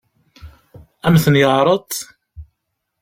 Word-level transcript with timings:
Ad 1.05 1.11
m-ten-yeɛṛeḍ? 1.13 1.91